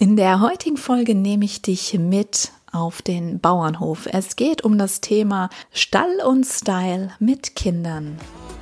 [0.00, 4.08] In der heutigen Folge nehme ich dich mit auf den Bauernhof.
[4.10, 8.16] Es geht um das Thema Stall und Style mit Kindern.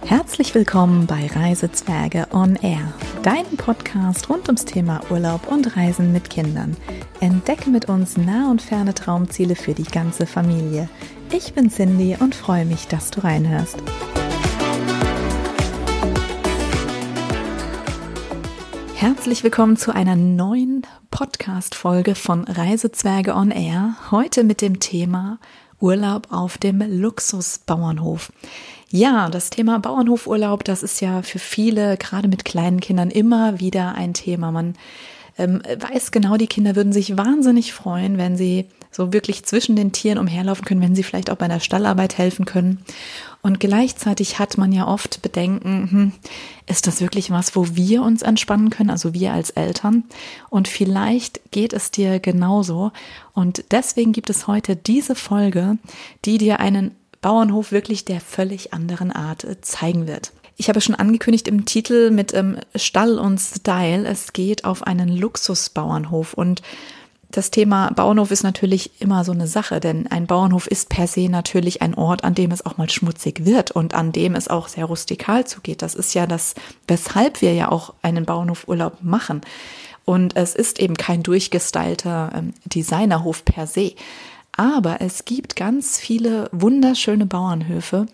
[0.04, 6.28] Herzlich willkommen bei Reisezwerge on Air, deinem Podcast rund ums Thema Urlaub und Reisen mit
[6.28, 6.76] Kindern.
[7.20, 10.88] Entdecke mit uns nah und ferne Traumziele für die ganze Familie.
[11.30, 13.76] Ich bin Cindy und freue mich, dass du reinhörst.
[19.00, 23.94] Herzlich willkommen zu einer neuen Podcast-Folge von Reisezwerge on Air.
[24.10, 25.38] Heute mit dem Thema
[25.78, 28.32] Urlaub auf dem Luxusbauernhof.
[28.90, 33.94] Ja, das Thema Bauernhofurlaub, das ist ja für viele, gerade mit kleinen Kindern, immer wieder
[33.94, 34.50] ein Thema.
[34.50, 34.74] Man
[35.38, 39.92] ähm, weiß genau, die Kinder würden sich wahnsinnig freuen, wenn sie so wirklich zwischen den
[39.92, 42.84] Tieren umherlaufen können, wenn sie vielleicht auch bei der Stallarbeit helfen können.
[43.40, 46.12] Und gleichzeitig hat man ja oft Bedenken, hm,
[46.66, 50.04] ist das wirklich was, wo wir uns entspannen können, also wir als Eltern?
[50.50, 52.90] Und vielleicht geht es dir genauso.
[53.34, 55.78] Und deswegen gibt es heute diese Folge,
[56.24, 60.32] die dir einen Bauernhof wirklich der völlig anderen Art zeigen wird.
[60.56, 64.04] Ich habe schon angekündigt im Titel mit ähm, Stall und Style.
[64.06, 66.62] Es geht auf einen Luxusbauernhof und
[67.30, 71.28] das Thema Bauernhof ist natürlich immer so eine Sache, denn ein Bauernhof ist per se
[71.28, 74.68] natürlich ein Ort, an dem es auch mal schmutzig wird und an dem es auch
[74.68, 75.82] sehr rustikal zugeht.
[75.82, 76.54] Das ist ja das,
[76.86, 79.42] weshalb wir ja auch einen Bauernhofurlaub machen.
[80.06, 83.92] Und es ist eben kein durchgestylter ähm, Designerhof per se.
[84.58, 88.06] Aber es gibt ganz viele wunderschöne Bauernhöfe,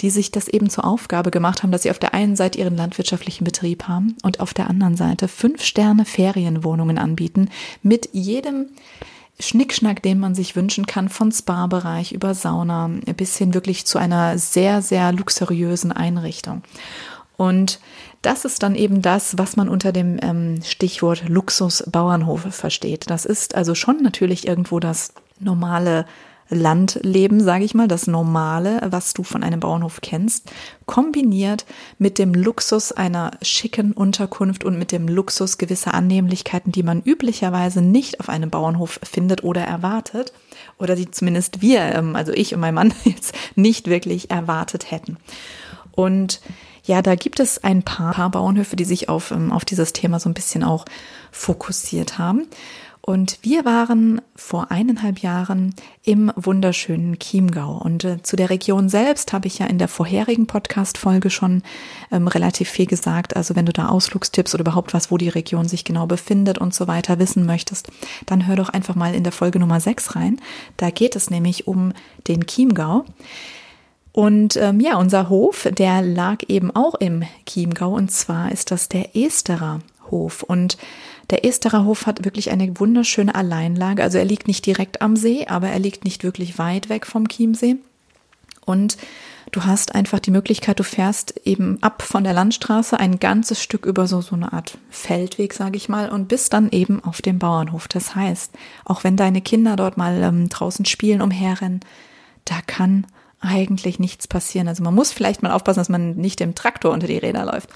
[0.00, 2.76] die sich das eben zur Aufgabe gemacht haben, dass sie auf der einen Seite ihren
[2.76, 7.50] landwirtschaftlichen Betrieb haben und auf der anderen Seite fünf Sterne Ferienwohnungen anbieten
[7.84, 8.66] mit jedem
[9.38, 14.38] Schnickschnack, den man sich wünschen kann, von Spa-Bereich über Sauna bis hin wirklich zu einer
[14.38, 16.64] sehr, sehr luxuriösen Einrichtung.
[17.36, 17.78] Und
[18.22, 23.08] das ist dann eben das, was man unter dem ähm, Stichwort Luxus-Bauernhof versteht.
[23.08, 26.06] Das ist also schon natürlich irgendwo das normale
[26.52, 30.50] Landleben, sage ich mal, das Normale, was du von einem Bauernhof kennst,
[30.86, 31.64] kombiniert
[31.98, 37.80] mit dem Luxus einer schicken Unterkunft und mit dem Luxus gewisser Annehmlichkeiten, die man üblicherweise
[37.80, 40.32] nicht auf einem Bauernhof findet oder erwartet
[40.78, 45.16] oder die zumindest wir, ähm, also ich und mein Mann jetzt nicht wirklich erwartet hätten.
[45.92, 46.40] Und
[46.84, 50.18] ja, da gibt es ein paar, paar Bauernhöfe, die sich auf, ähm, auf dieses Thema
[50.18, 50.84] so ein bisschen auch
[51.30, 52.46] fokussiert haben.
[53.04, 55.74] Und wir waren vor eineinhalb Jahren
[56.04, 57.76] im wunderschönen Chiemgau.
[57.76, 61.64] Und äh, zu der Region selbst habe ich ja in der vorherigen Podcast-Folge schon
[62.12, 63.34] ähm, relativ viel gesagt.
[63.34, 66.74] Also wenn du da Ausflugstipps oder überhaupt was, wo die Region sich genau befindet und
[66.74, 67.90] so weiter wissen möchtest,
[68.26, 70.40] dann hör doch einfach mal in der Folge Nummer 6 rein.
[70.76, 71.92] Da geht es nämlich um
[72.28, 73.04] den Chiemgau.
[74.12, 78.88] Und ähm, ja, unser Hof, der lag eben auch im Chiemgau und zwar ist das
[78.88, 80.44] der Esterer Hof.
[80.44, 80.76] Und
[81.32, 84.02] der Esterer Hof hat wirklich eine wunderschöne Alleinlage.
[84.02, 87.26] Also er liegt nicht direkt am See, aber er liegt nicht wirklich weit weg vom
[87.26, 87.76] Chiemsee.
[88.66, 88.98] Und
[89.50, 93.86] du hast einfach die Möglichkeit, du fährst eben ab von der Landstraße ein ganzes Stück
[93.86, 97.38] über so, so eine Art Feldweg, sage ich mal, und bist dann eben auf dem
[97.38, 97.88] Bauernhof.
[97.88, 98.52] Das heißt,
[98.84, 101.80] auch wenn deine Kinder dort mal ähm, draußen spielen, umherrennen,
[102.44, 103.06] da kann
[103.42, 104.68] eigentlich nichts passieren.
[104.68, 107.68] Also man muss vielleicht mal aufpassen, dass man nicht dem Traktor unter die Räder läuft.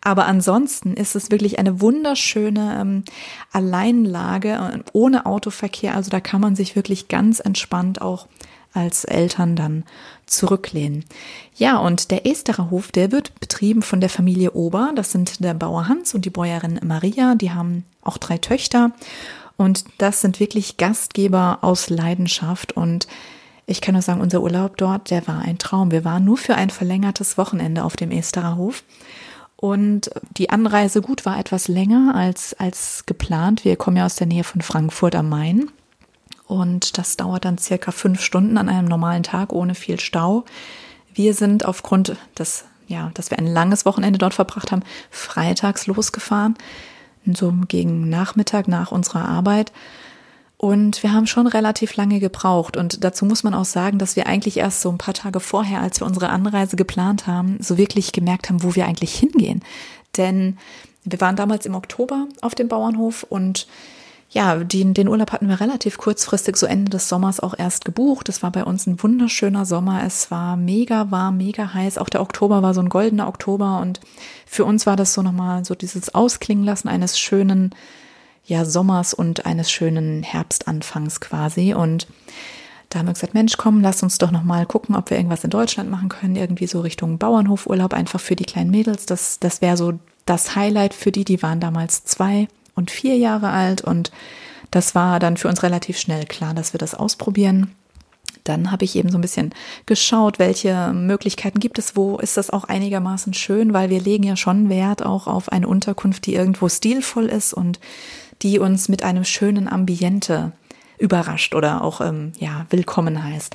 [0.00, 3.04] Aber ansonsten ist es wirklich eine wunderschöne ähm,
[3.52, 5.94] Alleinlage äh, ohne Autoverkehr.
[5.94, 8.26] Also da kann man sich wirklich ganz entspannt auch
[8.72, 9.84] als Eltern dann
[10.26, 11.04] zurücklehnen.
[11.56, 14.92] Ja, und der Esterer Hof, der wird betrieben von der Familie Ober.
[14.94, 17.34] Das sind der Bauer Hans und die Bäuerin Maria.
[17.34, 18.92] Die haben auch drei Töchter.
[19.56, 23.06] Und das sind wirklich Gastgeber aus Leidenschaft und
[23.70, 25.92] ich kann nur sagen, unser Urlaub dort, der war ein Traum.
[25.92, 28.82] Wir waren nur für ein verlängertes Wochenende auf dem Esterer Hof.
[29.54, 33.64] Und die Anreise gut war etwas länger als, als geplant.
[33.64, 35.70] Wir kommen ja aus der Nähe von Frankfurt am Main.
[36.48, 40.44] Und das dauert dann circa fünf Stunden an einem normalen Tag ohne viel Stau.
[41.14, 46.56] Wir sind aufgrund des, ja, dass wir ein langes Wochenende dort verbracht haben, freitags losgefahren.
[47.24, 49.70] So gegen Nachmittag nach unserer Arbeit
[50.60, 52.76] und wir haben schon relativ lange gebraucht.
[52.76, 55.80] Und dazu muss man auch sagen, dass wir eigentlich erst so ein paar Tage vorher,
[55.80, 59.62] als wir unsere Anreise geplant haben, so wirklich gemerkt haben, wo wir eigentlich hingehen.
[60.18, 60.58] Denn
[61.02, 63.68] wir waren damals im Oktober auf dem Bauernhof und
[64.28, 68.28] ja, den, den Urlaub hatten wir relativ kurzfristig, so Ende des Sommers auch erst gebucht.
[68.28, 70.02] Es war bei uns ein wunderschöner Sommer.
[70.04, 71.96] Es war mega warm, mega heiß.
[71.96, 73.80] Auch der Oktober war so ein goldener Oktober.
[73.80, 73.98] Und
[74.44, 77.74] für uns war das so nochmal so dieses Ausklingen lassen eines schönen
[78.44, 81.74] ja, Sommers und eines schönen Herbstanfangs quasi.
[81.74, 82.06] Und
[82.88, 85.50] da haben wir gesagt, Mensch, komm, lass uns doch nochmal gucken, ob wir irgendwas in
[85.50, 89.06] Deutschland machen können, irgendwie so Richtung Bauernhofurlaub, einfach für die kleinen Mädels.
[89.06, 89.92] Das, das wäre so
[90.26, 94.10] das Highlight für die, die waren damals zwei und vier Jahre alt und
[94.70, 97.74] das war dann für uns relativ schnell klar, dass wir das ausprobieren.
[98.44, 99.52] Dann habe ich eben so ein bisschen
[99.86, 104.36] geschaut, welche Möglichkeiten gibt es, wo ist das auch einigermaßen schön, weil wir legen ja
[104.36, 107.80] schon Wert auch auf eine Unterkunft, die irgendwo stilvoll ist und
[108.42, 110.52] die uns mit einem schönen Ambiente
[110.98, 113.54] überrascht oder auch ähm, ja willkommen heißt.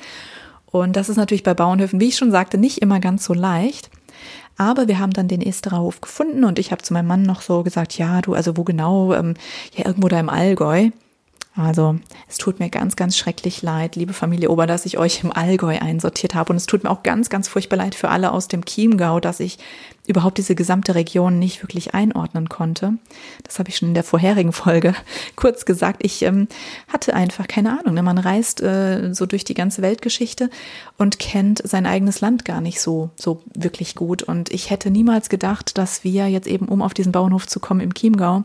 [0.66, 3.90] Und das ist natürlich bei Bauernhöfen, wie ich schon sagte, nicht immer ganz so leicht.
[4.58, 7.42] Aber wir haben dann den Esterer Hof gefunden und ich habe zu meinem Mann noch
[7.42, 9.12] so gesagt, ja, du, also wo genau?
[9.12, 9.34] Ähm,
[9.74, 10.90] ja, irgendwo da im Allgäu.
[11.56, 11.96] Also
[12.28, 15.78] es tut mir ganz, ganz schrecklich leid, liebe Familie Ober, dass ich euch im Allgäu
[15.78, 16.52] einsortiert habe.
[16.52, 19.40] Und es tut mir auch ganz, ganz furchtbar leid für alle aus dem Chiemgau, dass
[19.40, 19.58] ich
[20.06, 22.94] überhaupt diese gesamte Region nicht wirklich einordnen konnte.
[23.42, 24.94] Das habe ich schon in der vorherigen Folge
[25.36, 26.04] kurz gesagt.
[26.04, 26.46] Ich ähm,
[26.88, 27.94] hatte einfach keine Ahnung.
[27.94, 28.02] Ne?
[28.02, 30.50] Man reist äh, so durch die ganze Weltgeschichte
[30.98, 34.22] und kennt sein eigenes Land gar nicht so, so wirklich gut.
[34.22, 37.80] Und ich hätte niemals gedacht, dass wir jetzt eben, um auf diesen Bauernhof zu kommen
[37.80, 38.44] im Chiemgau,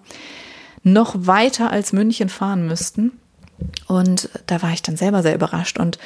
[0.83, 3.11] noch weiter als München fahren müssten.
[3.87, 5.99] Und da war ich dann selber sehr überrascht und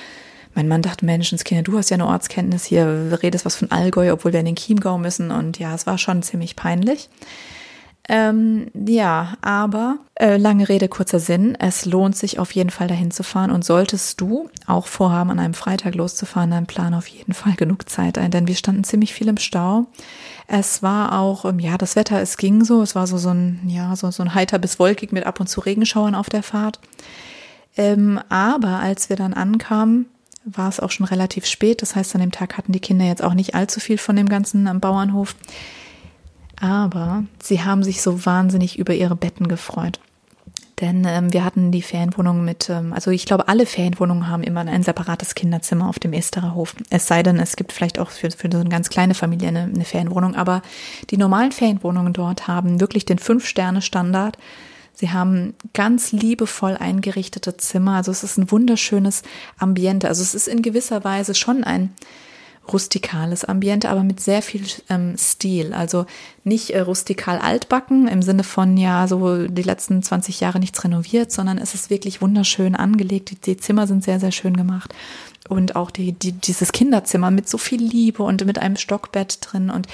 [0.56, 4.31] mein Mann dachte, Menschenskinder, du hast ja eine Ortskenntnis hier, redest was von Allgäu, obwohl
[4.31, 5.30] wir in den Chiemgau müssen.
[5.30, 7.10] Und ja, es war schon ziemlich peinlich.
[8.07, 11.56] Ähm, ja, aber äh, lange Rede, kurzer Sinn.
[11.60, 13.50] Es lohnt sich auf jeden Fall dahin zu fahren.
[13.50, 17.90] Und solltest du auch vorhaben, an einem Freitag loszufahren, dann plan auf jeden Fall genug
[17.90, 19.88] Zeit ein, denn wir standen ziemlich viel im Stau.
[20.48, 22.84] Es war auch, ähm, ja, das Wetter, es ging so.
[22.84, 25.48] Es war so, so ein, ja, so, so ein heiter bis wolkig mit ab und
[25.48, 26.80] zu Regenschauern auf der Fahrt.
[27.75, 30.06] Ähm, aber als wir dann ankamen,
[30.46, 31.81] war es auch schon relativ spät.
[31.81, 34.30] Das heißt, an dem Tag hatten die Kinder jetzt auch nicht allzu viel von dem
[34.30, 35.36] ganzen am Bauernhof.
[36.60, 40.00] Aber sie haben sich so wahnsinnig über ihre Betten gefreut.
[40.81, 44.62] Denn ähm, wir hatten die Ferienwohnung mit, ähm, also ich glaube, alle Ferienwohnungen haben immer
[44.62, 46.75] ein separates Kinderzimmer auf dem Esterer Hof.
[46.90, 49.63] Es sei denn, es gibt vielleicht auch für, für so eine ganz kleine Familie eine,
[49.63, 50.36] eine Ferienwohnung.
[50.36, 50.62] Aber
[51.12, 54.38] die normalen Ferienwohnungen dort haben wirklich den Fünf-Sterne-Standard
[54.96, 57.96] Sie haben ganz liebevoll eingerichtete Zimmer.
[57.98, 59.24] Also es ist ein wunderschönes
[59.58, 60.08] Ambiente.
[60.08, 61.94] Also es ist in gewisser Weise schon ein
[62.72, 65.74] rustikales Ambiente, aber mit sehr viel ähm, Stil.
[65.74, 66.06] Also
[66.44, 71.32] nicht äh, rustikal altbacken im Sinne von, ja, so die letzten 20 Jahre nichts renoviert,
[71.32, 73.32] sondern es ist wirklich wunderschön angelegt.
[73.32, 74.94] Die, die Zimmer sind sehr, sehr schön gemacht
[75.48, 79.70] und auch die, die, dieses Kinderzimmer mit so viel Liebe und mit einem Stockbett drin
[79.70, 79.88] und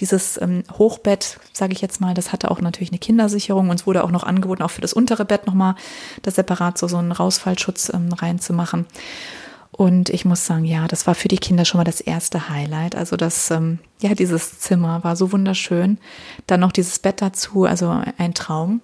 [0.00, 3.70] dieses ähm, Hochbett, sage ich jetzt mal, das hatte auch natürlich eine Kindersicherung.
[3.70, 5.76] Uns wurde auch noch angeboten, auch für das untere Bett nochmal
[6.22, 8.86] das separat so, so einen Rausfallschutz ähm, reinzumachen.
[9.76, 12.94] Und ich muss sagen, ja, das war für die Kinder schon mal das erste Highlight.
[12.94, 15.98] Also das, ähm, ja, dieses Zimmer war so wunderschön.
[16.46, 18.80] Dann noch dieses Bett dazu, also ein Traum.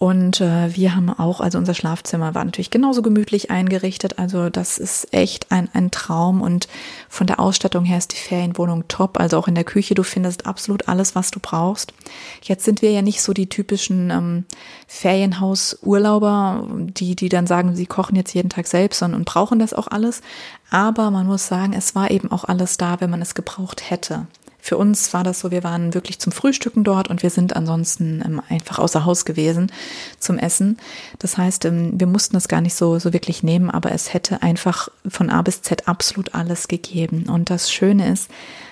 [0.00, 4.18] Und äh, wir haben auch, also unser Schlafzimmer war natürlich genauso gemütlich eingerichtet.
[4.18, 6.40] Also das ist echt ein, ein Traum.
[6.40, 6.68] Und
[7.10, 9.20] von der Ausstattung her ist die Ferienwohnung top.
[9.20, 11.92] Also auch in der Küche, du findest absolut alles, was du brauchst.
[12.40, 14.44] Jetzt sind wir ja nicht so die typischen ähm,
[14.86, 19.74] Ferienhausurlauber, die, die dann sagen, sie kochen jetzt jeden Tag selbst und, und brauchen das
[19.74, 20.22] auch alles.
[20.70, 24.28] Aber man muss sagen, es war eben auch alles da, wenn man es gebraucht hätte.
[24.62, 28.22] Für uns war das so, wir waren wirklich zum Frühstücken dort und wir sind ansonsten
[28.24, 29.72] ähm, einfach außer Haus gewesen
[30.18, 30.78] zum Essen.
[31.18, 34.42] Das heißt, ähm, wir mussten es gar nicht so, so wirklich nehmen, aber es hätte
[34.42, 37.28] einfach von A bis Z absolut alles gegeben.
[37.28, 38.30] Und das Schöne ist,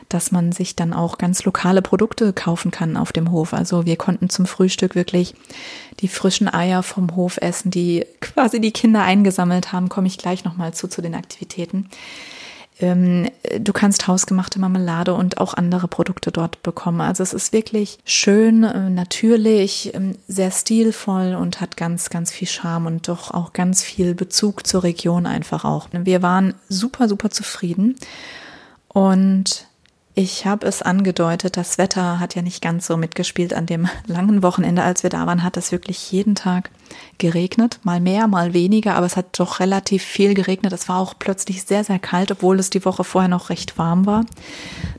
[0.08, 3.52] dass man sich dann auch ganz lokale Produkte kaufen kann auf dem Hof.
[3.52, 5.34] Also wir konnten zum Frühstück wirklich
[6.00, 9.88] die frischen Eier vom Hof essen, die quasi die Kinder eingesammelt haben.
[9.88, 11.90] Komme ich gleich nochmal zu, zu den Aktivitäten.
[12.80, 17.00] Ähm, du kannst hausgemachte Marmelade und auch andere Produkte dort bekommen.
[17.00, 22.48] Also es ist wirklich schön, äh, natürlich, ähm, sehr stilvoll und hat ganz, ganz viel
[22.48, 25.88] Charme und doch auch ganz viel Bezug zur Region einfach auch.
[25.92, 27.96] Wir waren super, super zufrieden
[28.88, 29.67] und
[30.18, 33.54] ich habe es angedeutet, das Wetter hat ja nicht ganz so mitgespielt.
[33.54, 36.70] An dem langen Wochenende, als wir da waren, hat es wirklich jeden Tag
[37.18, 37.78] geregnet.
[37.84, 40.72] Mal mehr, mal weniger, aber es hat doch relativ viel geregnet.
[40.72, 44.06] Es war auch plötzlich sehr, sehr kalt, obwohl es die Woche vorher noch recht warm
[44.06, 44.26] war.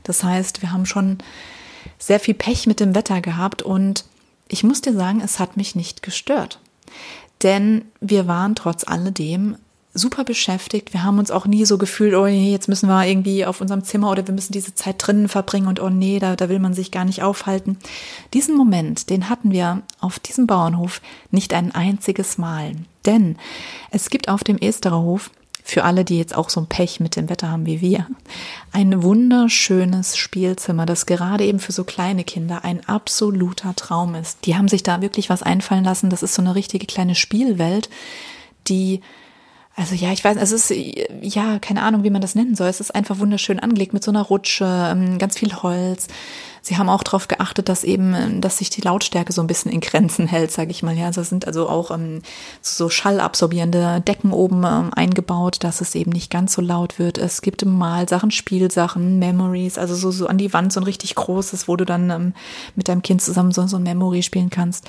[0.04, 1.18] Das heißt, wir haben schon
[1.98, 4.06] sehr viel Pech mit dem Wetter gehabt und
[4.48, 6.60] ich muss dir sagen, es hat mich nicht gestört.
[7.42, 9.56] Denn wir waren trotz alledem
[9.92, 10.92] super beschäftigt.
[10.92, 13.82] Wir haben uns auch nie so gefühlt, oh nee, jetzt müssen wir irgendwie auf unserem
[13.82, 16.74] Zimmer oder wir müssen diese Zeit drinnen verbringen und oh nee, da, da will man
[16.74, 17.76] sich gar nicht aufhalten.
[18.32, 22.72] Diesen Moment, den hatten wir auf diesem Bauernhof nicht ein einziges Mal.
[23.04, 23.36] Denn
[23.90, 25.30] es gibt auf dem Esterer Hof,
[25.62, 28.06] für alle, die jetzt auch so ein Pech mit dem Wetter haben wie wir,
[28.72, 34.46] ein wunderschönes Spielzimmer, das gerade eben für so kleine Kinder ein absoluter Traum ist.
[34.46, 36.10] Die haben sich da wirklich was einfallen lassen.
[36.10, 37.88] Das ist so eine richtige kleine Spielwelt,
[38.68, 39.00] die
[39.80, 40.72] also ja, ich weiß, es ist
[41.22, 42.68] ja keine Ahnung, wie man das nennen soll.
[42.68, 46.08] Es ist einfach wunderschön angelegt mit so einer Rutsche, ähm, ganz viel Holz,
[46.62, 49.80] Sie haben auch darauf geachtet, dass eben, dass sich die Lautstärke so ein bisschen in
[49.80, 50.96] Grenzen hält, sage ich mal.
[50.96, 52.22] Ja, also sind also auch ähm,
[52.60, 57.16] so schallabsorbierende Decken oben ähm, eingebaut, dass es eben nicht ganz so laut wird.
[57.18, 61.66] Es gibt Malsachen, Spielsachen, Memories, also so, so an die Wand so ein richtig großes,
[61.66, 62.34] wo du dann ähm,
[62.76, 64.86] mit deinem Kind zusammen so, so ein Memory spielen kannst.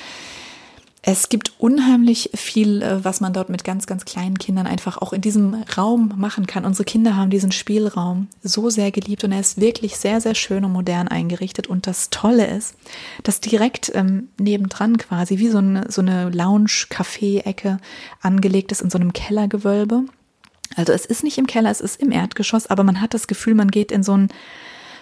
[1.04, 5.14] Es gibt unheimlich viel, äh, was man dort mit ganz, ganz kleinen Kindern einfach auch
[5.14, 6.64] in diesem Raum machen kann.
[6.64, 10.64] Unsere Kinder haben diesen Spielraum so sehr geliebt und er ist wirklich sehr, sehr schön
[10.64, 11.66] und modern eingerichtet.
[11.66, 12.76] Und das Tolle ist,
[13.24, 17.80] dass direkt ähm, nebendran quasi wie so eine, so eine Lounge-Café-Ecke
[18.22, 20.04] angelegt ist in so einem Kellergewölbe.
[20.76, 23.56] Also es ist nicht im Keller, es ist im Erdgeschoss, aber man hat das Gefühl,
[23.56, 24.30] man geht in so ein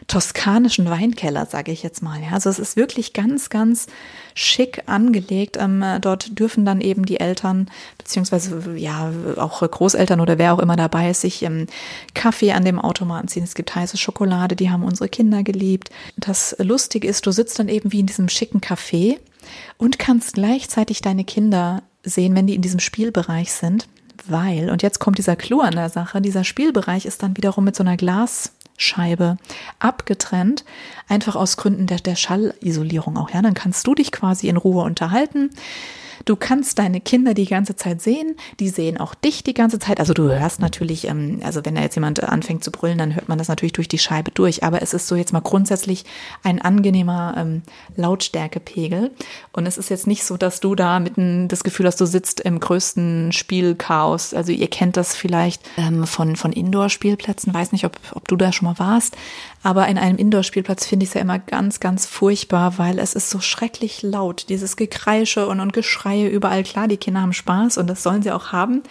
[0.07, 2.21] toskanischen Weinkeller, sage ich jetzt mal.
[2.21, 3.87] Ja, also es ist wirklich ganz, ganz
[4.33, 5.57] schick angelegt.
[5.59, 10.75] Ähm, dort dürfen dann eben die Eltern beziehungsweise ja auch Großeltern oder wer auch immer
[10.75, 11.67] dabei ist, sich ähm,
[12.13, 13.43] Kaffee an dem Automaten ziehen.
[13.43, 15.89] Es gibt heiße Schokolade, die haben unsere Kinder geliebt.
[16.17, 19.17] Das Lustige ist, du sitzt dann eben wie in diesem schicken Café
[19.77, 23.87] und kannst gleichzeitig deine Kinder sehen, wenn die in diesem Spielbereich sind.
[24.27, 27.75] Weil, und jetzt kommt dieser Clou an der Sache, dieser Spielbereich ist dann wiederum mit
[27.75, 29.37] so einer Glas Scheibe
[29.77, 30.65] abgetrennt,
[31.07, 33.29] einfach aus Gründen der, der Schallisolierung auch.
[33.29, 35.51] Ja, dann kannst du dich quasi in Ruhe unterhalten.
[36.25, 39.99] Du kannst deine Kinder die ganze Zeit sehen, die sehen auch dich die ganze Zeit.
[39.99, 43.29] Also du hörst natürlich, ähm, also wenn da jetzt jemand anfängt zu brüllen, dann hört
[43.29, 44.63] man das natürlich durch die Scheibe durch.
[44.63, 46.05] Aber es ist so jetzt mal grundsätzlich
[46.43, 47.61] ein angenehmer ähm,
[47.95, 49.11] Lautstärkepegel.
[49.51, 52.39] Und es ist jetzt nicht so, dass du da mitten das Gefühl hast, du sitzt
[52.41, 54.33] im größten Spielchaos.
[54.33, 57.53] Also ihr kennt das vielleicht ähm, von, von Indoor-Spielplätzen.
[57.53, 59.15] Weiß nicht, ob, ob du da schon mal warst.
[59.61, 63.29] Aber in einem Indoor-Spielplatz finde ich es ja immer ganz, ganz furchtbar, weil es ist
[63.29, 64.45] so schrecklich laut.
[64.47, 66.63] Dieses Gekreische und, und Geschreie überall.
[66.63, 68.83] Klar, die Kinder haben Spaß und das sollen sie auch haben.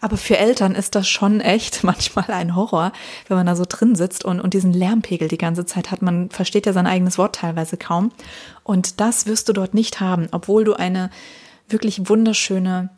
[0.00, 2.92] Aber für Eltern ist das schon echt manchmal ein Horror,
[3.26, 6.02] wenn man da so drin sitzt und, und diesen Lärmpegel die ganze Zeit hat.
[6.02, 8.12] Man versteht ja sein eigenes Wort teilweise kaum.
[8.62, 11.10] Und das wirst du dort nicht haben, obwohl du eine
[11.68, 12.90] wirklich wunderschöne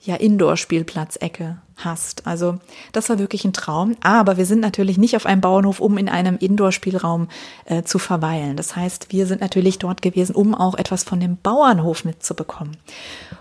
[0.00, 2.26] ja, Indoor-Spielplatzecke hast.
[2.26, 2.58] Also
[2.92, 3.96] das war wirklich ein Traum.
[4.02, 7.28] Aber wir sind natürlich nicht auf einem Bauernhof, um in einem Indoor-Spielraum
[7.64, 8.56] äh, zu verweilen.
[8.56, 12.76] Das heißt, wir sind natürlich dort gewesen, um auch etwas von dem Bauernhof mitzubekommen.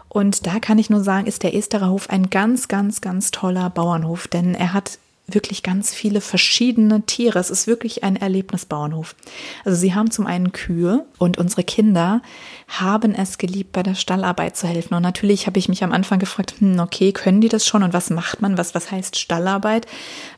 [0.10, 3.70] Und da kann ich nur sagen, ist der Esterer Hof ein ganz, ganz, ganz toller
[3.70, 7.40] Bauernhof, denn er hat wirklich ganz viele verschiedene Tiere.
[7.40, 9.16] Es ist wirklich ein Erlebnisbauernhof.
[9.64, 12.22] Also sie haben zum einen Kühe und unsere Kinder
[12.68, 14.96] haben es geliebt, bei der Stallarbeit zu helfen.
[14.96, 17.94] Und natürlich habe ich mich am Anfang gefragt, hm, okay, können die das schon und
[17.94, 18.58] was macht man?
[18.58, 19.88] Was, was heißt Stallarbeit?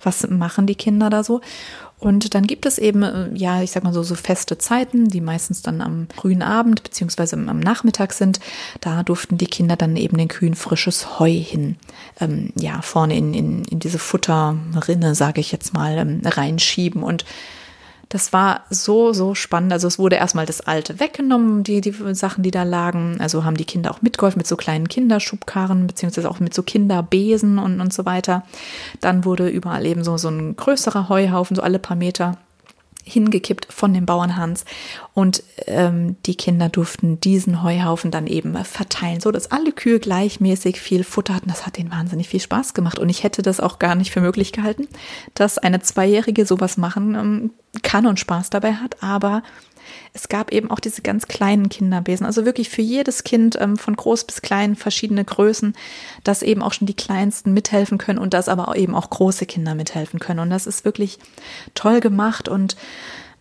[0.04, 1.42] Was machen die Kinder da so?
[2.06, 5.22] Und dann gibt es eben, äh, ja, ich sag mal so, so feste Zeiten, die
[5.22, 8.40] meistens dann am frühen Abend beziehungsweise am Nachmittag sind.
[8.80, 11.78] Da durften die Kinder dann eben den Kühen frisches Heu hin,
[12.22, 17.02] ähm, ja, vorne in, in, in diese Futterrinne, sage ich jetzt mal, ähm, reinschieben.
[17.02, 17.26] Und
[18.16, 19.74] das war so, so spannend.
[19.74, 23.18] Also es wurde erstmal das Alte weggenommen, die, die Sachen, die da lagen.
[23.20, 27.60] Also haben die Kinder auch mitgeholfen mit so kleinen Kinderschubkarren, beziehungsweise auch mit so Kinderbesen
[27.60, 28.44] und, und so weiter.
[29.02, 32.38] Dann wurde überall eben so, so ein größerer Heuhaufen, so alle paar Meter
[33.06, 34.66] hingekippt von dem Bauern Hans.
[35.14, 40.82] Und ähm, die Kinder durften diesen Heuhaufen dann eben verteilen, so dass alle Kühe gleichmäßig
[40.82, 41.50] viel Futter hatten.
[41.50, 43.00] Das hat denen wahnsinnig viel Spaß gemacht.
[43.00, 44.88] Und ich hätte das auch gar nicht für möglich gehalten,
[45.36, 47.52] dass eine Zweijährige sowas machen ähm,
[47.84, 49.44] kann und Spaß dabei hat, aber
[50.14, 53.96] es gab eben auch diese ganz kleinen Kinderbesen, also wirklich für jedes Kind ähm, von
[53.96, 55.74] groß bis klein verschiedene Größen,
[56.24, 59.76] dass eben auch schon die Kleinsten mithelfen können und dass aber eben auch große Kinder
[59.76, 60.40] mithelfen können.
[60.40, 61.20] Und das ist wirklich
[61.74, 62.76] toll gemacht und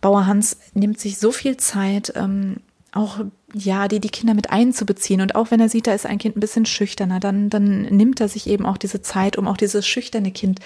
[0.00, 2.56] Bauer Hans nimmt sich so viel Zeit, ähm,
[2.92, 3.20] auch
[3.52, 5.20] ja, die, die Kinder mit einzubeziehen.
[5.20, 8.20] Und auch wenn er sieht, da ist ein Kind ein bisschen schüchterner, dann, dann nimmt
[8.20, 10.60] er sich eben auch diese Zeit, um auch dieses schüchterne Kind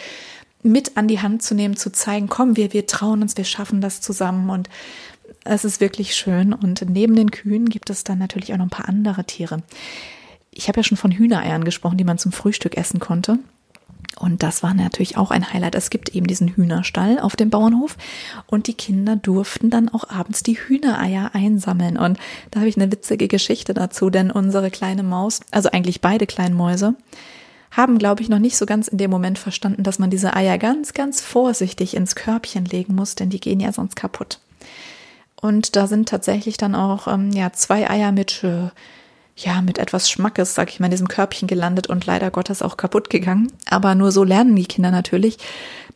[0.62, 3.80] mit an die Hand zu nehmen, zu zeigen, komm, wir, wir trauen uns, wir schaffen
[3.80, 4.50] das zusammen.
[4.50, 4.68] Und
[5.49, 6.52] es ist wirklich schön.
[6.52, 9.62] Und neben den Kühen gibt es dann natürlich auch noch ein paar andere Tiere.
[10.50, 13.38] Ich habe ja schon von Hühnereiern gesprochen, die man zum Frühstück essen konnte.
[14.19, 15.76] Und das war natürlich auch ein Highlight.
[15.76, 17.97] Es gibt eben diesen Hühnerstall auf dem Bauernhof
[18.47, 21.97] und die Kinder durften dann auch abends die Hühnereier einsammeln.
[21.97, 22.19] Und
[22.50, 26.57] da habe ich eine witzige Geschichte dazu, denn unsere kleine Maus, also eigentlich beide kleinen
[26.57, 26.97] Mäuse,
[27.71, 30.59] haben, glaube ich, noch nicht so ganz in dem Moment verstanden, dass man diese Eier
[30.59, 34.40] ganz, ganz vorsichtig ins Körbchen legen muss, denn die gehen ja sonst kaputt.
[35.40, 38.71] Und da sind tatsächlich dann auch ähm, ja zwei Eier mit äh,
[39.37, 42.76] ja mit etwas Schmackes, sag ich mal, in diesem Körbchen gelandet und leider Gottes auch
[42.76, 43.52] kaputt gegangen.
[43.71, 45.38] Aber nur so lernen die Kinder natürlich,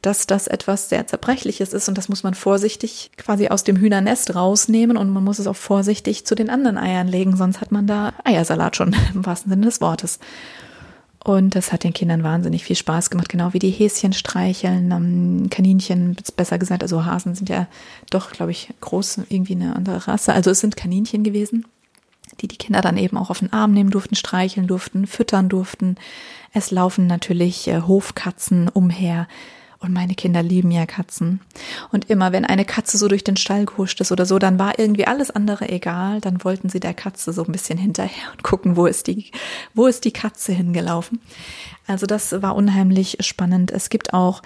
[0.00, 4.34] dass das etwas sehr zerbrechliches ist und das muss man vorsichtig quasi aus dem Hühnernest
[4.34, 7.86] rausnehmen und man muss es auch vorsichtig zu den anderen Eiern legen, sonst hat man
[7.86, 10.18] da Eiersalat schon im wahrsten Sinne des Wortes.
[11.24, 15.50] Und das hat den Kindern wahnsinnig viel Spaß gemacht, genau wie die Häschen streicheln, ähm,
[15.50, 17.68] Kaninchen, besser gesagt, also Hasen sind ja
[18.10, 20.32] doch, glaube ich, groß, irgendwie eine andere Rasse.
[20.32, 21.64] Also es sind Kaninchen gewesen,
[22.40, 25.96] die die Kinder dann eben auch auf den Arm nehmen durften, streicheln durften, füttern durften.
[26.52, 29.28] Es laufen natürlich äh, Hofkatzen umher.
[29.82, 31.40] Und meine Kinder lieben ja Katzen.
[31.90, 34.78] Und immer, wenn eine Katze so durch den Stall gehuscht ist oder so, dann war
[34.78, 36.20] irgendwie alles andere egal.
[36.20, 39.32] Dann wollten sie der Katze so ein bisschen hinterher und gucken, wo ist die,
[39.74, 41.20] wo ist die Katze hingelaufen.
[41.86, 43.72] Also das war unheimlich spannend.
[43.72, 44.42] Es gibt auch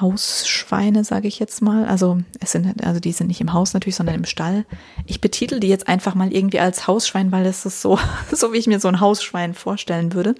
[0.00, 1.86] Hausschweine, sage ich jetzt mal.
[1.86, 4.66] Also es sind, also die sind nicht im Haus natürlich, sondern im Stall.
[5.06, 7.98] Ich betitel die jetzt einfach mal irgendwie als Hausschwein, weil es ist so,
[8.32, 10.34] so wie ich mir so ein Hausschwein vorstellen würde.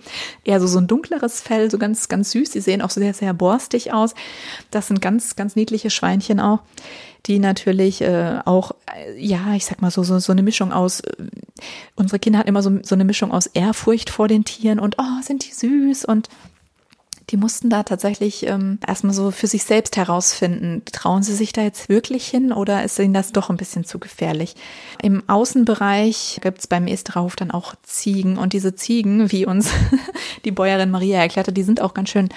[0.44, 2.50] Eher so, so ein dunkleres Fell, so ganz, ganz süß.
[2.50, 4.14] Die sehen auch sehr, sehr borstig aus.
[4.70, 6.60] Das sind ganz, ganz niedliche Schweinchen auch
[7.26, 11.00] die natürlich äh, auch, äh, ja, ich sag mal so, so, so eine Mischung aus,
[11.00, 11.12] äh,
[11.96, 15.22] unsere Kinder hatten immer so, so eine Mischung aus Ehrfurcht vor den Tieren und, oh,
[15.22, 16.28] sind die süß und
[17.30, 21.62] die mussten da tatsächlich ähm, erstmal so für sich selbst herausfinden, trauen sie sich da
[21.62, 24.54] jetzt wirklich hin oder ist ihnen das doch ein bisschen zu gefährlich?
[25.02, 29.70] Im Außenbereich gibt's beim Esterhof dann auch Ziegen und diese Ziegen, wie uns
[30.44, 32.28] die Bäuerin Maria erklärte, die sind auch ganz schön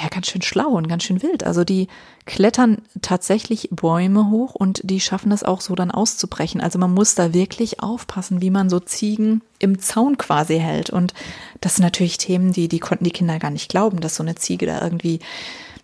[0.00, 1.44] ja ganz schön schlau und ganz schön wild.
[1.44, 1.88] Also die
[2.24, 6.60] klettern tatsächlich Bäume hoch und die schaffen es auch so dann auszubrechen.
[6.60, 10.90] Also man muss da wirklich aufpassen, wie man so Ziegen im Zaun quasi hält.
[10.90, 11.14] Und
[11.60, 14.36] das sind natürlich Themen, die, die konnten die Kinder gar nicht glauben, dass so eine
[14.36, 15.20] Ziege da irgendwie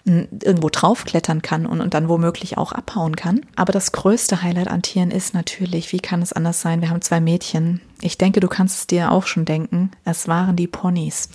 [0.07, 3.43] hm, irgendwo draufklettern kann und, und dann womöglich auch abhauen kann.
[3.57, 6.81] Aber das größte Highlight an Tieren ist natürlich, wie kann es anders sein?
[6.81, 7.81] Wir haben zwei Mädchen.
[8.01, 9.91] Ich denke, du kannst es dir auch schon denken.
[10.05, 11.29] Es waren die Ponys.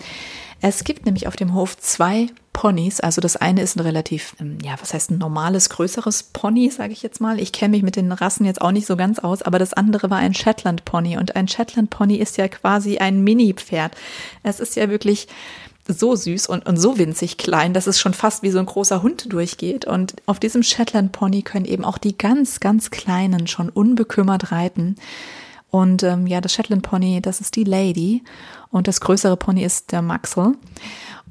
[0.61, 2.99] Es gibt nämlich auf dem Hof zwei Ponys.
[2.99, 6.93] Also das eine ist ein relativ, ähm, ja, was heißt ein normales, größeres Pony, sage
[6.93, 7.39] ich jetzt mal.
[7.39, 10.09] Ich kenne mich mit den Rassen jetzt auch nicht so ganz aus, aber das andere
[10.09, 11.17] war ein Shetland Pony.
[11.17, 13.93] Und ein Shetland Pony ist ja quasi ein Mini-Pferd.
[14.43, 15.27] Es ist ja wirklich
[15.87, 19.03] so süß und, und so winzig klein, dass es schon fast wie so ein großer
[19.03, 19.85] Hund durchgeht.
[19.85, 24.95] Und auf diesem Shetland Pony können eben auch die ganz, ganz Kleinen schon unbekümmert reiten.
[25.71, 28.23] Und ähm, ja, das Shetland Pony, das ist die Lady
[28.69, 30.53] und das größere Pony ist der Maxwell.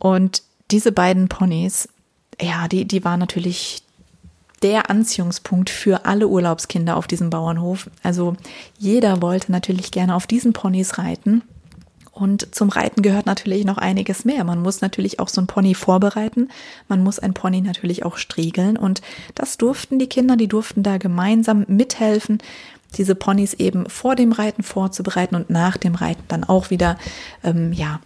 [0.00, 1.88] Und diese beiden Ponys,
[2.40, 3.82] ja, die, die waren natürlich
[4.62, 7.90] der Anziehungspunkt für alle Urlaubskinder auf diesem Bauernhof.
[8.02, 8.36] Also
[8.78, 11.42] jeder wollte natürlich gerne auf diesen Ponys reiten.
[12.12, 14.44] Und zum Reiten gehört natürlich noch einiges mehr.
[14.44, 16.50] Man muss natürlich auch so ein Pony vorbereiten.
[16.86, 18.76] Man muss ein Pony natürlich auch striegeln.
[18.76, 19.00] Und
[19.34, 22.38] das durften die Kinder, die durften da gemeinsam mithelfen,
[22.98, 26.98] diese Ponys eben vor dem Reiten vorzubereiten und nach dem Reiten dann auch wieder,
[27.42, 28.00] ähm, ja,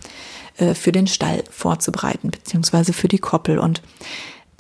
[0.59, 3.59] äh, für den Stall vorzubereiten, beziehungsweise für die Koppel.
[3.59, 3.83] Und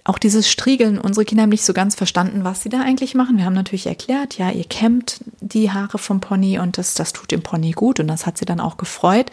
[0.05, 3.39] auch dieses Striegeln, unsere Kinder haben nicht so ganz verstanden, was sie da eigentlich machen.
[3.39, 7.33] Wir haben natürlich erklärt, ja, ihr kämmt die Haare vom Pony und das, das tut
[7.33, 9.31] dem Pony gut und das hat sie dann auch gefreut.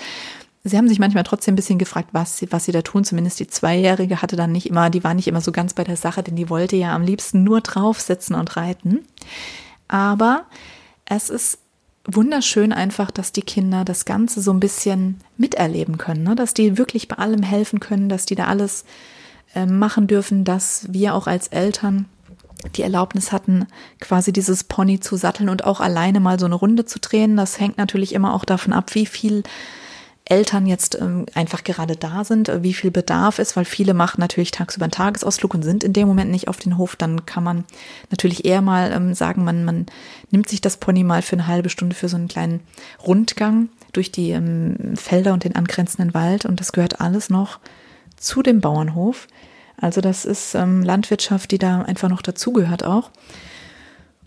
[0.64, 3.04] Sie haben sich manchmal trotzdem ein bisschen gefragt, was sie, was sie da tun.
[3.04, 5.98] Zumindest die Zweijährige hatte dann nicht immer, die war nicht immer so ganz bei der
[5.98, 9.00] Sache, denn die wollte ja am liebsten nur drauf sitzen und reiten.
[9.90, 10.46] Aber
[11.06, 11.60] es ist
[12.06, 16.36] wunderschön einfach, dass die Kinder das Ganze so ein bisschen miterleben können, ne?
[16.36, 18.84] dass die wirklich bei allem helfen können, dass die da alles
[19.56, 22.06] äh, machen dürfen, dass wir auch als Eltern
[22.76, 23.68] die Erlaubnis hatten,
[24.00, 27.36] quasi dieses Pony zu satteln und auch alleine mal so eine Runde zu drehen.
[27.36, 29.44] Das hängt natürlich immer auch davon ab, wie viel
[30.26, 34.22] Eltern jetzt ähm, einfach gerade da sind, äh, wie viel Bedarf ist, weil viele machen
[34.22, 37.44] natürlich tagsüber einen Tagesausflug und sind in dem Moment nicht auf den Hof, dann kann
[37.44, 37.66] man
[38.10, 39.86] natürlich eher mal ähm, sagen, man, man
[40.32, 42.62] nimmt sich das Pony mal für eine halbe Stunde für so einen kleinen
[43.06, 47.60] Rundgang durch die ähm, Felder und den angrenzenden Wald und das gehört alles noch
[48.16, 49.28] zu dem Bauernhof.
[49.76, 53.12] Also das ist ähm, Landwirtschaft, die da einfach noch dazugehört auch.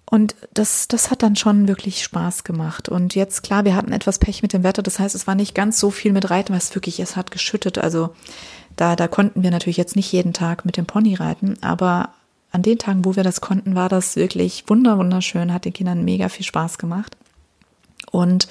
[0.09, 2.89] Und das, das hat dann schon wirklich Spaß gemacht.
[2.89, 4.83] Und jetzt, klar, wir hatten etwas Pech mit dem Wetter.
[4.83, 7.79] Das heißt, es war nicht ganz so viel mit Reiten, was wirklich, es hat geschüttet.
[7.79, 8.15] Also
[8.77, 11.61] da, da konnten wir natürlich jetzt nicht jeden Tag mit dem Pony reiten.
[11.61, 12.11] Aber
[12.53, 16.05] an den Tagen, wo wir das konnten, war das wirklich wunder, wunderschön, hat den Kindern
[16.05, 17.17] mega viel Spaß gemacht.
[18.13, 18.47] Und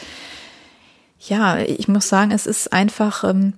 [1.19, 3.53] ja, ich muss sagen, es ist einfach, ähm,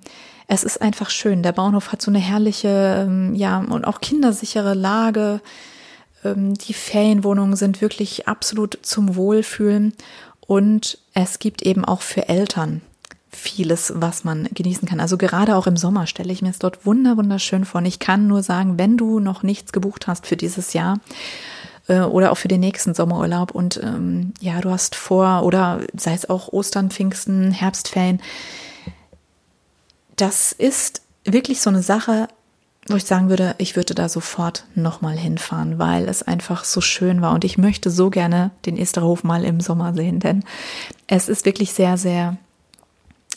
[0.47, 1.41] es ist einfach schön.
[1.41, 5.41] Der Bauernhof hat so eine herrliche, ähm, ja, und auch kindersichere Lage.
[6.31, 9.93] Ähm, die Ferienwohnungen sind wirklich absolut zum Wohlfühlen
[10.41, 12.81] und es gibt eben auch für Eltern
[13.29, 14.99] vieles, was man genießen kann.
[14.99, 17.79] Also gerade auch im Sommer stelle ich mir es dort wunder wunderschön vor.
[17.79, 20.99] Und ich kann nur sagen, wenn du noch nichts gebucht hast für dieses Jahr
[21.87, 26.13] äh, oder auch für den nächsten Sommerurlaub und ähm, ja, du hast vor oder sei
[26.13, 28.21] es auch Ostern, Pfingsten, Herbstferien,
[30.15, 32.27] das ist wirklich so eine Sache,
[32.89, 37.21] wo ich sagen würde, ich würde da sofort nochmal hinfahren, weil es einfach so schön
[37.21, 40.43] war und ich möchte so gerne den Esterhof mal im Sommer sehen, denn
[41.07, 42.37] es ist wirklich sehr, sehr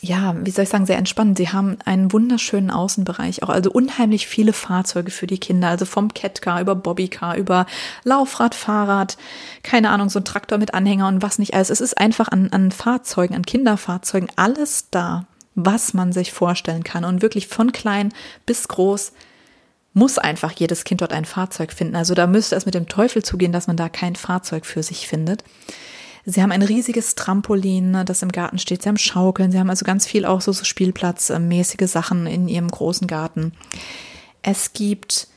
[0.03, 1.37] ja, wie soll ich sagen, sehr entspannend.
[1.37, 6.11] Sie haben einen wunderschönen Außenbereich, auch also unheimlich viele Fahrzeuge für die Kinder, also vom
[6.13, 7.67] Catcar über Bobbycar, über
[8.03, 9.17] Laufrad, Fahrrad,
[9.61, 11.69] keine Ahnung, so ein Traktor mit Anhänger und was nicht alles.
[11.69, 17.05] Es ist einfach an, an Fahrzeugen, an Kinderfahrzeugen alles da, was man sich vorstellen kann
[17.05, 18.11] und wirklich von klein
[18.47, 19.11] bis groß
[19.93, 21.95] muss einfach jedes Kind dort ein Fahrzeug finden.
[21.95, 25.07] Also da müsste es mit dem Teufel zugehen, dass man da kein Fahrzeug für sich
[25.07, 25.43] findet.
[26.25, 28.83] Sie haben ein riesiges Trampolin, ne, das im Garten steht.
[28.83, 29.51] Sie haben Schaukeln.
[29.51, 33.53] Sie haben also ganz viel auch so, so Spielplatzmäßige Sachen in ihrem großen Garten.
[34.43, 35.27] Es gibt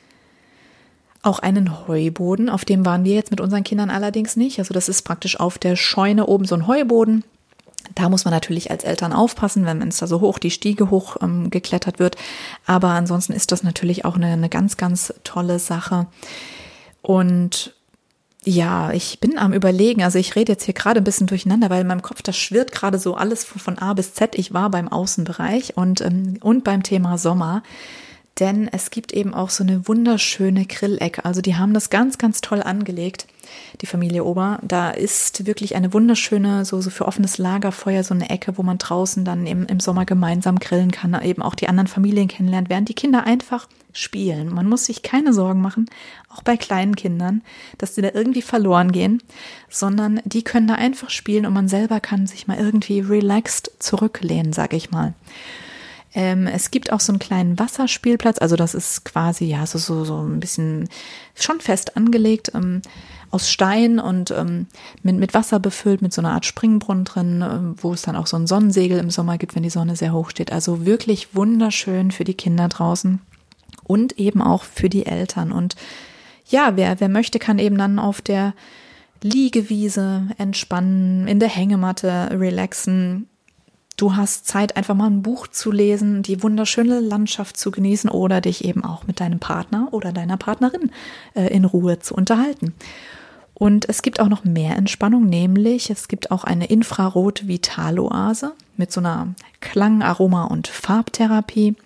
[1.23, 4.59] auch einen Heuboden, auf dem waren wir jetzt mit unseren Kindern allerdings nicht.
[4.59, 7.25] Also das ist praktisch auf der Scheune oben so ein Heuboden.
[7.95, 11.17] Da muss man natürlich als Eltern aufpassen, wenn es da so hoch die Stiege hoch
[11.21, 12.17] ähm, geklettert wird.
[12.67, 16.07] Aber ansonsten ist das natürlich auch eine, eine ganz, ganz tolle Sache.
[17.03, 17.75] Und
[18.45, 20.03] ja, ich bin am Überlegen.
[20.03, 22.73] Also ich rede jetzt hier gerade ein bisschen durcheinander, weil in meinem Kopf, das schwirrt
[22.73, 24.35] gerade so alles von A bis Z.
[24.35, 27.63] Ich war beim Außenbereich und, ähm, und beim Thema Sommer.
[28.41, 31.25] Denn es gibt eben auch so eine wunderschöne Grillecke.
[31.25, 33.27] Also die haben das ganz, ganz toll angelegt,
[33.81, 34.59] die Familie Ober.
[34.63, 38.79] Da ist wirklich eine wunderschöne, so, so für offenes Lagerfeuer, so eine Ecke, wo man
[38.79, 42.89] draußen dann im, im Sommer gemeinsam grillen kann, eben auch die anderen Familien kennenlernt, während
[42.89, 44.53] die Kinder einfach spielen.
[44.53, 45.89] Man muss sich keine Sorgen machen,
[46.29, 47.43] auch bei kleinen Kindern,
[47.79, 49.23] dass die da irgendwie verloren gehen,
[49.71, 54.53] sondern die können da einfach spielen und man selber kann sich mal irgendwie relaxed zurücklehnen,
[54.53, 55.15] sag ich mal.
[56.15, 60.05] Ähm, es gibt auch so einen kleinen Wasserspielplatz, also das ist quasi ja so, so,
[60.05, 60.89] so ein bisschen
[61.35, 62.83] schon fest angelegt, ähm,
[63.35, 64.67] aus Stein und ähm,
[65.03, 68.29] mit, mit Wasser befüllt, mit so einer Art Springbrunnen drin, äh, wo es dann auch
[68.29, 70.53] so ein Sonnensegel im Sommer gibt, wenn die Sonne sehr hoch steht.
[70.53, 73.21] Also wirklich wunderschön für die Kinder draußen
[73.83, 75.51] und eben auch für die Eltern.
[75.51, 75.75] Und
[76.49, 78.55] ja, wer, wer möchte, kann eben dann auf der
[79.21, 83.29] Liegewiese entspannen, in der Hängematte relaxen,
[83.97, 88.41] Du hast Zeit, einfach mal ein Buch zu lesen, die wunderschöne Landschaft zu genießen oder
[88.41, 90.91] dich eben auch mit deinem Partner oder deiner Partnerin
[91.35, 92.75] äh, in Ruhe zu unterhalten.
[93.55, 99.01] Und es gibt auch noch mehr Entspannung, nämlich es gibt auch eine Infrarot-Vitaloase mit so
[99.01, 101.77] einer Klang-, Aroma- und Farbtherapie.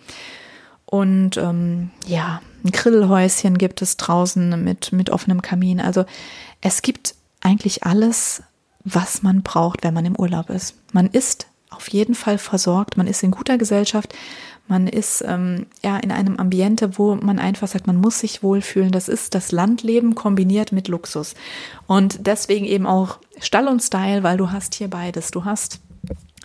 [0.87, 5.81] Und ähm, ja, ein Grillhäuschen gibt es draußen mit, mit offenem Kamin.
[5.81, 6.07] Also
[6.63, 8.43] es gibt eigentlich alles,
[8.85, 10.75] was man braucht, wenn man im Urlaub ist.
[10.93, 14.15] Man ist auf jeden Fall versorgt, man ist in guter Gesellschaft,
[14.69, 18.93] man ist ähm, ja in einem Ambiente, wo man einfach sagt, man muss sich wohlfühlen.
[18.93, 21.35] Das ist das Landleben kombiniert mit Luxus.
[21.87, 25.31] Und deswegen eben auch Stall und Style, weil du hast hier beides.
[25.31, 25.81] Du hast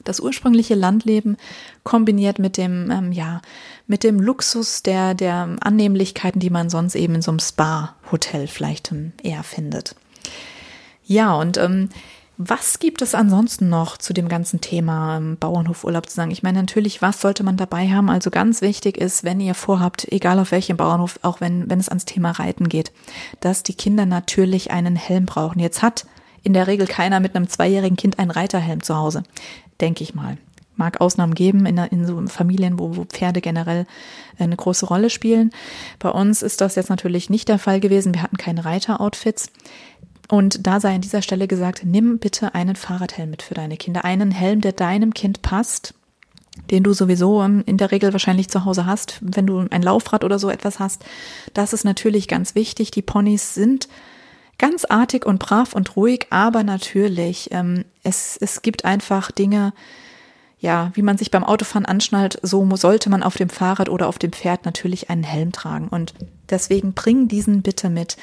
[0.03, 1.38] das ursprüngliche Landleben
[1.83, 3.41] kombiniert mit dem, ähm, ja,
[3.88, 8.93] mit dem Luxus der, der Annehmlichkeiten, die man sonst eben in so einem Spa-Hotel vielleicht
[9.21, 9.95] eher findet.
[11.05, 11.89] Ja, und ähm,
[12.38, 16.32] was gibt es ansonsten noch zu dem ganzen Thema ähm, Bauernhofurlaub zu sagen?
[16.32, 18.10] Ich meine, natürlich, was sollte man dabei haben?
[18.10, 21.89] Also ganz wichtig ist, wenn ihr vorhabt, egal auf welchem Bauernhof, auch wenn, wenn es
[21.89, 22.91] ans Thema Reiten geht,
[23.39, 25.60] dass die Kinder natürlich einen Helm brauchen.
[25.60, 26.08] Jetzt hat
[26.41, 29.24] in der Regel keiner mit einem zweijährigen Kind einen Reiterhelm zu Hause,
[29.80, 30.38] denke ich mal.
[30.76, 33.86] Mag Ausnahmen geben in, in so Familien, wo, wo Pferde generell
[34.39, 35.52] eine große Rolle spielen.
[36.00, 38.15] Bei uns ist das jetzt natürlich nicht der Fall gewesen.
[38.15, 39.52] Wir hatten keine Reiteroutfits.
[40.34, 44.04] Und da sei an dieser Stelle gesagt, nimm bitte einen Fahrradhelm mit für deine Kinder.
[44.04, 45.93] Einen Helm, der deinem Kind passt,
[46.72, 50.24] den du sowieso ähm, in der Regel wahrscheinlich zu Hause hast, wenn du ein Laufrad
[50.24, 51.06] oder so etwas hast.
[51.54, 52.89] Das ist natürlich ganz wichtig.
[52.89, 53.88] Die Ponys sind
[54.58, 59.72] ganz artig und brav und ruhig, aber natürlich, ähm, es, es gibt einfach Dinge,
[60.63, 64.17] ja, wie man sich beim Autofahren anschnallt, so sollte man auf dem Fahrrad oder auf
[64.17, 65.89] dem Pferd natürlich einen Helm tragen.
[65.89, 66.13] Und
[66.49, 68.15] deswegen bring diesen bitte mit.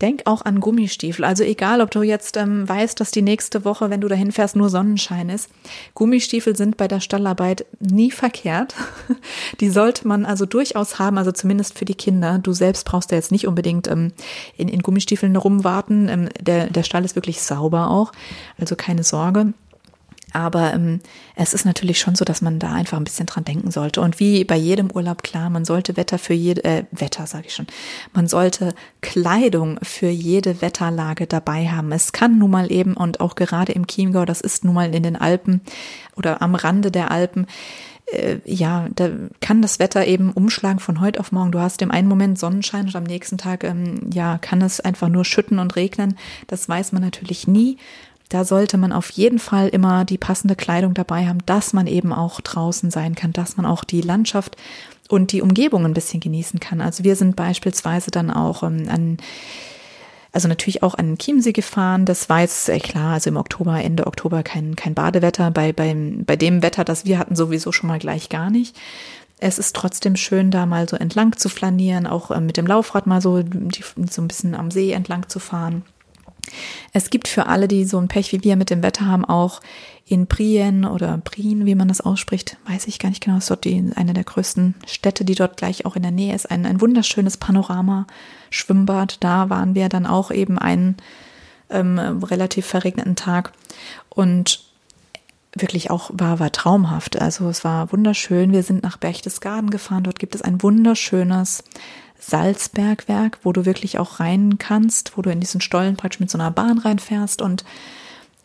[0.00, 1.24] Denk auch an Gummistiefel.
[1.24, 4.54] Also egal, ob du jetzt ähm, weißt, dass die nächste Woche, wenn du dahin fährst,
[4.54, 5.50] nur Sonnenschein ist.
[5.94, 8.76] Gummistiefel sind bei der Stallarbeit nie verkehrt.
[9.60, 12.38] Die sollte man also durchaus haben, also zumindest für die Kinder.
[12.38, 14.12] Du selbst brauchst ja jetzt nicht unbedingt ähm,
[14.56, 16.08] in, in Gummistiefeln rumwarten.
[16.08, 18.12] Ähm, der, der Stall ist wirklich sauber auch.
[18.56, 19.52] Also keine Sorge.
[20.38, 21.00] Aber ähm,
[21.34, 24.00] es ist natürlich schon so, dass man da einfach ein bisschen dran denken sollte.
[24.00, 27.54] Und wie bei jedem Urlaub, klar, man sollte Wetter für jede, äh, Wetter sage ich
[27.56, 27.66] schon,
[28.12, 31.90] man sollte Kleidung für jede Wetterlage dabei haben.
[31.90, 35.02] Es kann nun mal eben, und auch gerade im Chiemgau, das ist nun mal in
[35.02, 35.60] den Alpen
[36.14, 37.48] oder am Rande der Alpen,
[38.12, 41.52] äh, ja, da kann das Wetter eben umschlagen von heute auf morgen.
[41.52, 45.08] Du hast im einen Moment Sonnenschein und am nächsten Tag, ähm, ja, kann es einfach
[45.08, 46.16] nur schütten und regnen.
[46.46, 47.76] Das weiß man natürlich nie.
[48.28, 52.12] Da sollte man auf jeden Fall immer die passende Kleidung dabei haben, dass man eben
[52.12, 54.56] auch draußen sein kann, dass man auch die Landschaft
[55.08, 56.80] und die Umgebung ein bisschen genießen kann.
[56.80, 59.16] Also wir sind beispielsweise dann auch ähm, an
[60.30, 62.04] also natürlich auch an den Chiemsee gefahren.
[62.04, 65.50] Das war jetzt äh, klar, also im Oktober, Ende Oktober kein, kein Badewetter.
[65.50, 68.76] Bei, beim, bei dem Wetter, das wir hatten, sowieso schon mal gleich gar nicht.
[69.38, 73.06] Es ist trotzdem schön, da mal so entlang zu flanieren, auch äh, mit dem Laufrad
[73.06, 75.82] mal so, die, so ein bisschen am See entlang zu fahren.
[76.92, 79.60] Es gibt für alle, die so ein Pech wie wir mit dem Wetter haben, auch
[80.06, 83.64] in Prien oder Prien, wie man das ausspricht, weiß ich gar nicht genau, ist dort
[83.64, 86.80] die, eine der größten Städte, die dort gleich auch in der Nähe ist, ein, ein
[86.80, 89.22] wunderschönes Panorama-Schwimmbad.
[89.22, 90.96] Da waren wir dann auch eben einen
[91.70, 93.52] ähm, relativ verregneten Tag
[94.08, 94.64] und
[95.54, 97.20] wirklich auch war, war traumhaft.
[97.20, 98.52] Also es war wunderschön.
[98.52, 100.04] Wir sind nach Berchtesgaden gefahren.
[100.04, 101.64] Dort gibt es ein wunderschönes
[102.18, 106.38] Salzbergwerk, wo du wirklich auch rein kannst, wo du in diesen Stollen praktisch mit so
[106.38, 107.42] einer Bahn reinfährst.
[107.42, 107.64] Und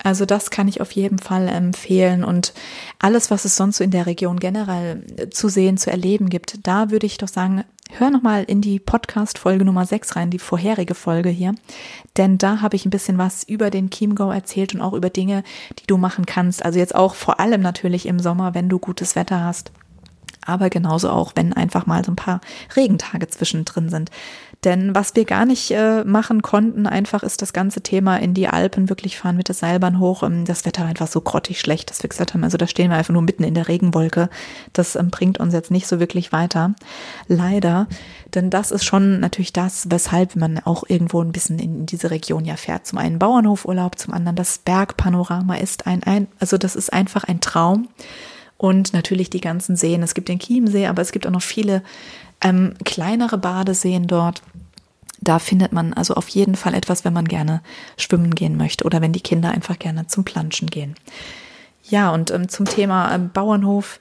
[0.04, 2.24] also das kann ich auf jeden Fall empfehlen.
[2.24, 2.54] Und
[3.00, 6.92] alles, was es sonst so in der Region generell zu sehen, zu erleben gibt, da
[6.92, 7.64] würde ich doch sagen,
[7.98, 11.54] hör nochmal in die Podcast-Folge Nummer 6 rein, die vorherige Folge hier,
[12.18, 15.44] denn da habe ich ein bisschen was über den Chiemgau erzählt und auch über Dinge,
[15.80, 16.66] die du machen kannst.
[16.66, 19.72] Also jetzt auch vor allem natürlich im Sommer, wenn du gutes Wetter hast
[20.46, 22.42] aber genauso auch, wenn einfach mal so ein paar
[22.76, 24.12] Regentage zwischendrin sind.
[24.64, 28.48] Denn was wir gar nicht äh, machen konnten, einfach ist das ganze Thema in die
[28.48, 30.24] Alpen wirklich fahren mit der Seilbahn hoch.
[30.24, 32.98] Ähm, das Wetter einfach so grottig schlecht, dass wir gesagt haben, also da stehen wir
[32.98, 34.30] einfach nur mitten in der Regenwolke.
[34.72, 36.74] Das ähm, bringt uns jetzt nicht so wirklich weiter.
[37.28, 37.88] Leider.
[38.34, 42.46] Denn das ist schon natürlich das, weshalb man auch irgendwo ein bisschen in diese Region
[42.46, 42.88] ja fährt.
[42.88, 47.42] Zum einen Bauernhofurlaub, zum anderen das Bergpanorama ist ein, ein also das ist einfach ein
[47.42, 47.90] Traum
[48.64, 50.04] und natürlich die ganzen Seen.
[50.04, 51.84] Es gibt den Chiemsee, aber es gibt auch noch viele
[52.42, 54.42] ähm, kleinere Badeseen dort.
[55.20, 57.62] Da findet man also auf jeden Fall etwas, wenn man gerne
[57.98, 60.96] schwimmen gehen möchte oder wenn die Kinder einfach gerne zum Planschen gehen.
[61.90, 64.00] Ja, und ähm, zum Thema ähm, Bauernhof.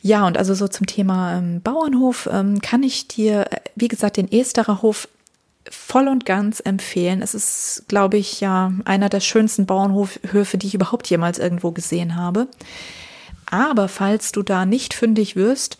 [0.00, 4.16] Ja, und also so zum Thema ähm, Bauernhof ähm, kann ich dir, äh, wie gesagt,
[4.16, 5.08] den Esterer Hof
[5.68, 7.20] voll und ganz empfehlen.
[7.20, 12.16] Es ist, glaube ich, ja einer der schönsten Bauernhöfe, die ich überhaupt jemals irgendwo gesehen
[12.16, 12.48] habe.
[13.50, 15.78] Aber falls du da nicht fündig wirst,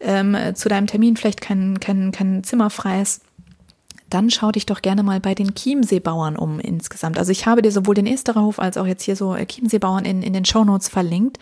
[0.00, 3.22] ähm, zu deinem Termin vielleicht kein, kein, kein Zimmer frei ist,
[4.10, 7.18] dann schau dich doch gerne mal bei den Chiemseebauern um insgesamt.
[7.18, 10.22] Also ich habe dir sowohl den Esterer Hof als auch jetzt hier so Chiemseebauern in,
[10.22, 11.38] in den Shownotes verlinkt.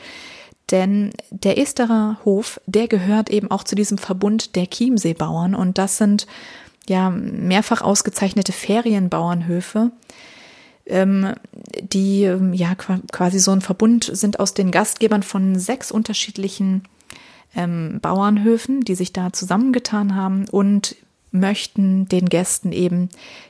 [0.71, 5.97] Denn der Esterer Hof, der gehört eben auch zu diesem Verbund der Chiemseebauern und das
[5.97, 6.27] sind
[6.88, 9.92] ja mehrfach ausgezeichnete Ferienbauernhöfe,
[10.88, 16.83] die ähm, ja quasi so ein Verbund sind aus den Gastgebern von sechs unterschiedlichen
[17.55, 20.96] ähm, Bauernhöfen, die sich da zusammengetan haben und
[21.33, 23.09] möchten den Gästen eben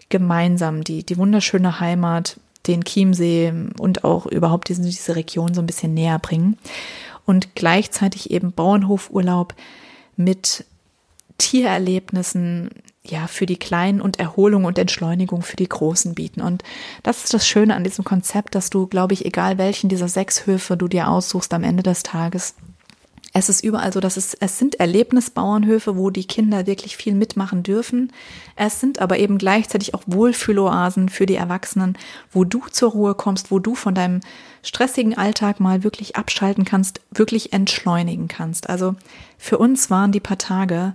[0.09, 5.66] gemeinsam die, die wunderschöne Heimat, den Chiemsee und auch überhaupt diese, diese Region so ein
[5.66, 6.59] bisschen näher bringen.
[7.25, 9.55] Und gleichzeitig eben Bauernhofurlaub
[10.16, 10.64] mit
[11.38, 12.70] Tiererlebnissen,
[13.11, 16.40] ja, für die Kleinen und Erholung und Entschleunigung für die Großen bieten.
[16.40, 16.62] Und
[17.03, 20.47] das ist das Schöne an diesem Konzept, dass du, glaube ich, egal welchen dieser sechs
[20.47, 22.55] Höfe du dir aussuchst am Ende des Tages,
[23.38, 27.62] es ist überall so, dass es, es sind Erlebnisbauernhöfe, wo die Kinder wirklich viel mitmachen
[27.62, 28.11] dürfen.
[28.55, 31.99] Es sind aber eben gleichzeitig auch Wohlfühloasen für die Erwachsenen,
[32.33, 34.21] wo du zur Ruhe kommst, wo du von deinem
[34.62, 38.71] stressigen Alltag mal wirklich abschalten kannst, wirklich entschleunigen kannst.
[38.71, 38.95] Also
[39.37, 40.95] für uns waren die paar Tage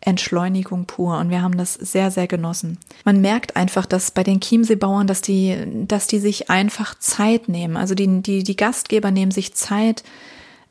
[0.00, 2.78] Entschleunigung pur und wir haben das sehr, sehr genossen.
[3.04, 7.76] Man merkt einfach, dass bei den Chiemseebauern, dass die, dass die sich einfach Zeit nehmen.
[7.76, 10.04] Also die, die, die Gastgeber nehmen sich Zeit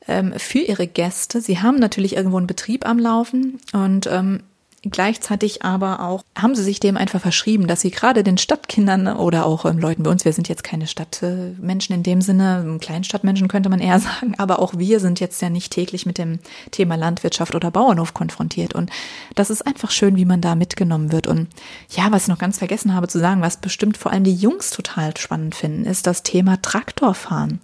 [0.07, 1.41] ähm, für ihre Gäste.
[1.41, 4.43] Sie haben natürlich irgendwo einen Betrieb am Laufen und ähm,
[4.86, 9.46] Gleichzeitig aber auch haben sie sich dem einfach verschrieben, dass sie gerade den Stadtkindern oder
[9.46, 13.69] auch ähm, Leuten bei uns, wir sind jetzt keine Stadtmenschen in dem Sinne, Kleinstadtmenschen könnte
[13.69, 16.39] man eher sagen, aber auch wir sind jetzt ja nicht täglich mit dem
[16.72, 18.76] Thema Landwirtschaft oder Bauernhof konfrontiert.
[18.76, 18.89] Und
[19.36, 21.28] das ist einfach schön, wie man da mitgenommen wird.
[21.28, 21.48] Und
[21.89, 24.72] ja, was ich noch ganz vergessen habe zu sagen, was bestimmt vor allem die Jungs
[24.72, 27.62] total spannend finden, ist das Thema Traktorfahren.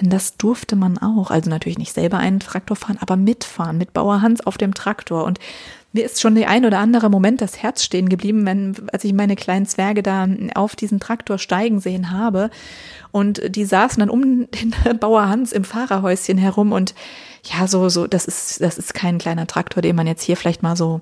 [0.00, 1.30] Denn das durfte man auch.
[1.30, 5.22] Also natürlich nicht selber einen Traktor fahren, aber mitfahren mit Bauer Hans auf dem Traktor.
[5.22, 5.38] Und
[5.96, 9.14] mir ist schon der ein oder andere Moment das Herz stehen geblieben, wenn, als ich
[9.14, 12.50] meine kleinen Zwerge da auf diesen Traktor steigen sehen habe.
[13.12, 16.94] Und die saßen dann um den Bauer Hans im Fahrerhäuschen herum und
[17.44, 20.62] ja, so, so, das ist, das ist kein kleiner Traktor, den man jetzt hier vielleicht
[20.62, 21.00] mal so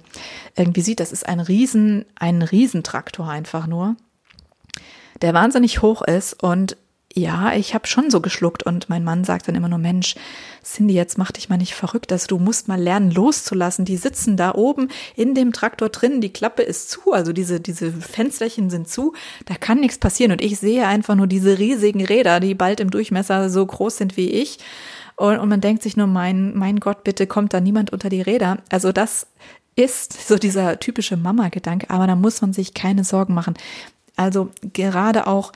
[0.57, 1.01] irgendwie sieht.
[1.01, 3.97] Das ist ein Riesen, ein Riesentraktor einfach nur,
[5.23, 6.77] der wahnsinnig hoch ist und
[7.17, 10.17] ja, ich habe schon so geschluckt und mein Mann sagt dann immer nur, Mensch,
[10.65, 13.85] Cindy, jetzt mach dich mal nicht verrückt, dass du musst mal lernen loszulassen.
[13.85, 17.93] Die sitzen da oben in dem Traktor drin, die Klappe ist zu, also diese, diese
[17.93, 19.15] Fensterchen sind zu,
[19.47, 22.91] da kann nichts passieren und ich sehe einfach nur diese riesigen Räder, die bald im
[22.91, 24.59] Durchmesser so groß sind wie ich.
[25.15, 28.23] Und, und man denkt sich nur, mein, mein Gott, bitte kommt da niemand unter die
[28.23, 28.59] Räder.
[28.71, 29.29] Also das
[29.77, 33.55] ist, so dieser typische Mama-Gedanke, aber da muss man sich keine Sorgen machen.
[34.17, 35.53] Also gerade auch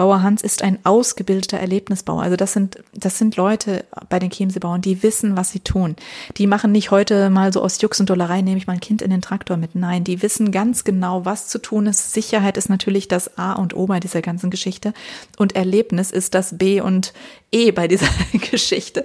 [0.00, 2.22] Bauer Hans ist ein ausgebildeter Erlebnisbauer.
[2.22, 5.94] Also das sind, das sind Leute bei den Chiemseebauern, die wissen, was sie tun.
[6.38, 9.02] Die machen nicht heute mal so aus Jux und Dollerei, nehme ich mal ein Kind
[9.02, 9.74] in den Traktor mit.
[9.74, 12.14] Nein, die wissen ganz genau, was zu tun ist.
[12.14, 14.94] Sicherheit ist natürlich das A und O bei dieser ganzen Geschichte.
[15.36, 17.12] Und Erlebnis ist das B und
[17.52, 18.08] E bei dieser
[18.50, 19.04] Geschichte.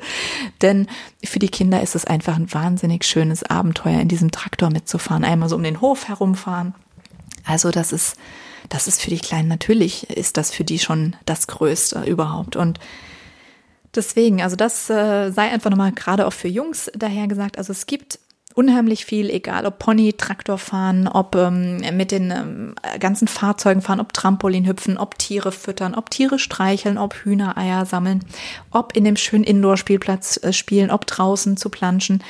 [0.61, 0.87] Denn
[1.25, 5.25] für die Kinder ist es einfach ein wahnsinnig schönes Abenteuer, in diesem Traktor mitzufahren.
[5.25, 6.73] Einmal so um den Hof herumfahren.
[7.43, 8.15] Also das ist,
[8.69, 12.55] das ist für die Kleinen natürlich, ist das für die schon das Größte überhaupt.
[12.55, 12.79] Und
[13.93, 17.57] deswegen, also das äh, sei einfach nochmal gerade auch für Jungs daher gesagt.
[17.57, 18.19] Also es gibt
[18.55, 23.99] unheimlich viel, egal ob Pony, Traktor fahren, ob ähm, mit den ähm, ganzen Fahrzeugen fahren,
[23.99, 28.23] ob Trampolin hüpfen, ob Tiere füttern, ob Tiere streicheln, ob Hühnereier sammeln,
[28.71, 32.23] ob in dem schönen Indoor-Spielplatz äh, spielen, ob draußen zu planschen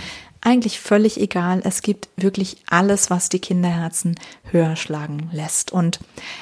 [0.46, 1.62] eigentlich völlig egal.
[1.64, 4.16] Es gibt wirklich alles, was die Kinderherzen
[4.52, 5.72] höher schlagen lässt.
[5.72, 6.00] Und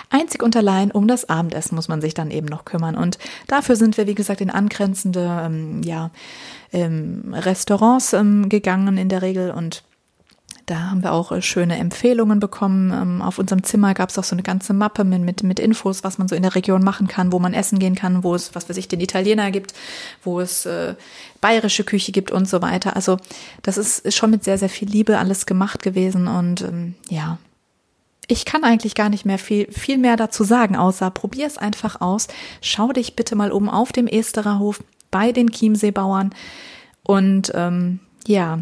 [0.10, 2.96] einzig und allein um das Abendessen muss man sich dann eben noch kümmern.
[2.96, 6.12] Und dafür sind wir, wie gesagt, in angrenzende ähm, ja,
[6.74, 9.84] ähm, Restaurants ähm, gegangen in der Regel und
[10.66, 12.92] da haben wir auch äh, schöne Empfehlungen bekommen.
[12.92, 16.04] Ähm, auf unserem Zimmer gab es auch so eine ganze Mappe mit, mit, mit Infos,
[16.04, 18.56] was man so in der Region machen kann, wo man essen gehen kann, wo es,
[18.56, 19.74] was für sich den Italiener gibt,
[20.24, 20.96] wo es äh,
[21.42, 22.96] bayerische Küche gibt und so weiter.
[22.96, 23.18] Also
[23.62, 27.38] das ist schon mit sehr, sehr viel Liebe alles gemacht gewesen und ähm, ja,
[28.28, 32.00] ich kann eigentlich gar nicht mehr viel, viel mehr dazu sagen, außer probier es einfach
[32.00, 32.28] aus.
[32.62, 36.34] Schau dich bitte mal um auf dem Estererhof bei den Chiemseebauern
[37.04, 38.60] und ähm, ja,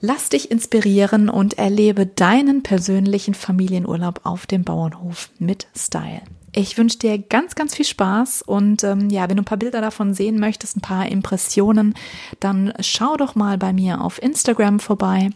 [0.00, 6.22] Lass dich inspirieren und erlebe deinen persönlichen Familienurlaub auf dem Bauernhof mit Style.
[6.52, 9.80] Ich wünsche dir ganz, ganz viel Spaß und ähm, ja, wenn du ein paar Bilder
[9.80, 11.94] davon sehen möchtest, ein paar Impressionen,
[12.40, 15.30] dann schau doch mal bei mir auf Instagram vorbei.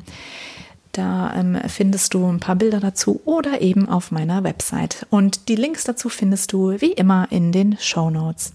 [0.93, 5.07] Da ähm, findest du ein paar Bilder dazu oder eben auf meiner Website.
[5.11, 8.53] Und die Links dazu findest du wie immer in den Show Notes.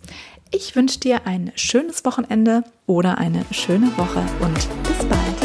[0.52, 5.37] Ich wünsche dir ein schönes Wochenende oder eine schöne Woche und bis bald.